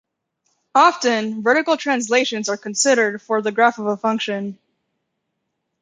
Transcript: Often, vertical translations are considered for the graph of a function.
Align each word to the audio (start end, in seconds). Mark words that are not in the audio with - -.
Often, 0.73 1.43
vertical 1.43 1.77
translations 1.77 2.49
are 2.49 2.57
considered 2.57 3.21
for 3.21 3.39
the 3.39 3.51
graph 3.51 3.77
of 3.77 3.85
a 3.85 3.95
function. 3.95 4.57